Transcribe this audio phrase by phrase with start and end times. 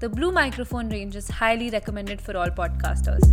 [0.00, 3.24] The Blue microphone range is highly recommended for all podcasters.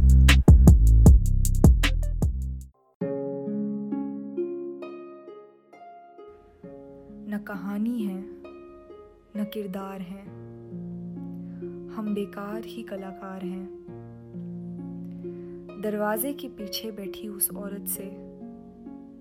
[7.29, 8.17] न कहानी है
[9.37, 10.21] न किरदार है
[11.95, 13.65] हम बेकार ही कलाकार हैं
[15.81, 18.09] दरवाजे के पीछे बैठी उस औरत से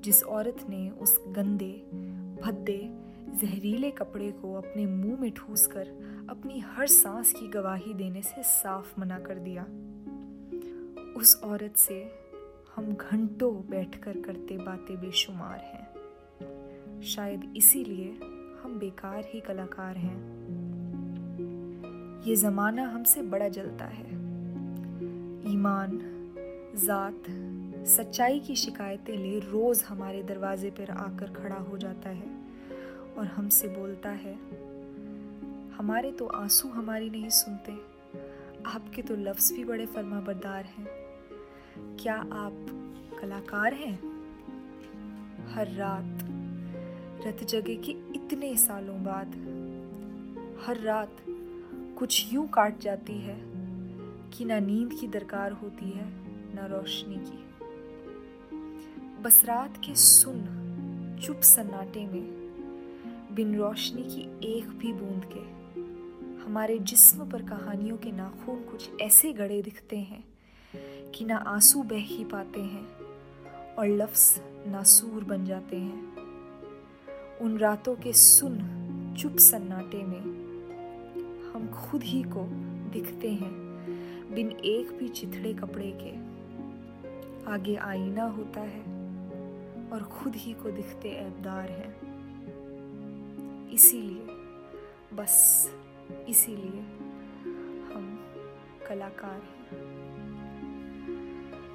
[0.04, 1.72] जिस औरत ने उस गंदे
[2.42, 2.80] भद्दे
[3.34, 5.88] जहरीले कपड़े को अपने मुँह में ठूस कर
[6.30, 9.62] अपनी हर सांस की गवाही देने से साफ़ मना कर दिया।
[11.16, 12.10] उस औरत से
[12.76, 18.10] हम घंटों बैठकर करते बातें बेशुमार हैं। शायद इसीलिए
[18.62, 20.44] हम बेकार ही कलाकार हैं।
[22.26, 24.10] ये ज़माना हमसे बड़ा जलता है।
[25.52, 26.00] ईमान,
[26.76, 27.24] ज़ात,
[27.86, 32.43] सच्चाई की शिकायतें ले रोज़ हमारे दरवाजे पर आकर खड़ा हो जाता है।
[33.18, 34.34] और हमसे बोलता है,
[35.70, 37.72] हमारे तो आँसू हमारी नहीं सुनते।
[38.66, 40.86] आपके तो लफ्ज़ भी बड़े फर्मा बरदार हैं।
[41.96, 42.66] क्या आप
[43.20, 44.14] कलाकार हैं?
[45.46, 46.18] हर रात,
[47.26, 49.28] रत जगे के इतने सालों बाद,
[50.66, 51.16] हर रात
[51.98, 53.40] कुछ यूँ काट जाती है
[54.30, 56.06] कि ना नींद की दरकार होती है,
[56.54, 57.44] ना रोशनी की।
[59.22, 60.40] बस रात के सुन,
[61.24, 62.43] चुप सन्नाटे में
[63.34, 65.40] बिन रोशनी की एक भी बूंद के।
[66.44, 70.24] हमारे जिस्म पर कहानियों के नाखून कुछ ऐसे गड़े दिखते हैं
[71.10, 72.86] कि ना आँसू बह ही पाते हैं
[73.74, 76.16] और लफ्स नासूर बन जाते हैं।
[77.38, 78.58] उन रातों के सुन,
[79.18, 80.20] चुप सन्नाटे में
[81.54, 82.48] हम खुद ही को
[82.90, 83.52] दिखते हैं
[84.34, 86.12] बिन एक भी चिथड़े कपड़े के।
[87.52, 88.80] आगे आईना होता है
[89.90, 92.03] और खुद ही को दिखते ऐबदार हैं।
[93.74, 94.26] इसीलिए,
[95.16, 95.70] बस
[96.28, 96.80] इसीलिए
[97.94, 98.20] हम
[98.88, 99.94] कलाकार हैं।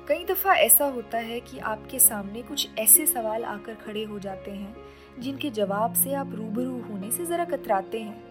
[0.08, 4.52] कई दफ़ा ऐसा होता है कि आपके सामने कुछ ऐसे सवाल आकर खड़े हो जाते
[4.52, 4.76] हैं,
[5.20, 8.24] जिनके जवाब से आप रूबरू होने से ज़रा कतराते हैं।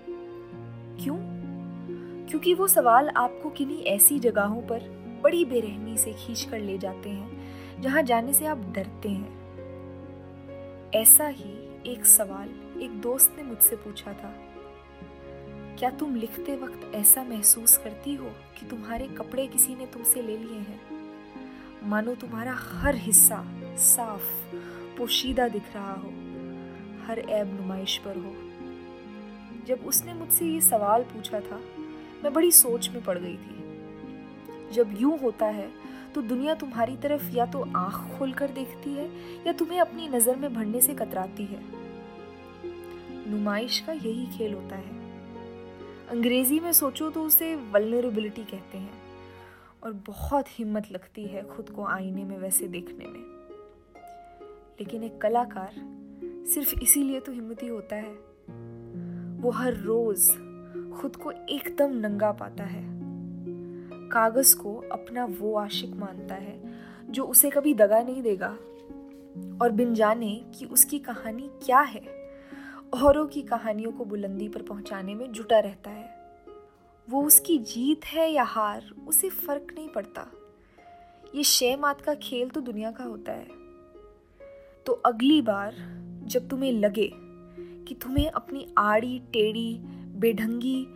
[1.00, 1.18] क्यों?
[2.26, 4.80] क्योंकि वो सवाल आपको किन्हीं ऐसी जगहों पर
[5.22, 7.38] बड़ी बेरहमी से खींच कर ले जाते हैं,
[7.82, 9.38] जहाँ जाने से आप डरते हैं।
[10.94, 14.32] ऐसा ही एक सवाल एक दोस्त ने मुझसे पूछा था,
[15.78, 20.36] क्या तुम लिखते वक्त ऐसा महसूस करती हो कि तुम्हारे कपड़े किसी ने तुमसे ले
[20.36, 20.80] लिए हैं?
[21.82, 23.42] मानो तुम्हारा हर हिस्सा
[23.84, 24.30] साफ़,
[24.98, 26.10] पोशीदा दिख रहा हो,
[27.06, 28.34] हर ऐब नुमाइश पर हो?
[29.66, 31.60] जब उसने मुझसे ये सवाल पूछा था,
[32.24, 35.70] मैं बड़ी सोच में पड़ गई थी। जब यूँ होता है
[36.14, 39.08] तो दुनिया तुम्हारी तरफ़ या तो आँख खोलकर देखती है
[39.46, 41.60] या तुम्हें अपनी नज़र में भरने से कतराती है।
[43.28, 45.08] नुमाइश का यही खेल होता है।
[46.08, 48.94] अंग्रेज़ी में सोचो तो उसे वलनरेबिलिटी कहते हैं
[49.82, 53.20] और बहुत हिम्मत लगती है खुद को आईने में वैसे देखने में।
[54.80, 55.72] लेकिन एक कलाकार
[56.24, 58.28] सिर्फ़ इसीलिए तो हिम्मती होता है।
[59.42, 60.28] वो हर रोज
[61.00, 62.98] खुद को एकदम नंगा पाता है।
[64.08, 66.80] कागज़ को अपना वो आशिक मानता है
[67.10, 68.48] जो उसे कभी दगा नहीं देगा
[69.62, 72.17] और बिन जाने कि उसकी कहानी क्या है।
[72.94, 76.18] औरों की कहानियों को बुलंदी पर पहुँचाने में जुटा रहता है।
[77.10, 80.26] वो उसकी जीत है या हार, उसे फ़र्क नहीं पड़ता।
[81.34, 83.48] ये शे मात का खेल तो दुनिया का होता है।
[84.86, 85.74] तो अगली बार
[86.24, 87.10] जब तुम्हें लगे
[87.84, 89.78] कि तुम्हें अपनी आड़ी, टेढ़ी,
[90.16, 90.86] बेढंगी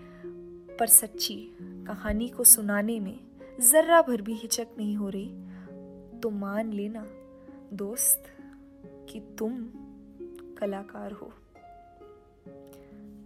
[0.79, 3.21] पर सच्ची कहानी को सुनाने में
[3.61, 5.29] जर्रा भर भी हिचक नहीं हो रही
[6.21, 7.07] तो मान लेना
[7.73, 8.25] दोस्त
[8.85, 9.65] कि तुम
[10.59, 11.33] कलाकार हो।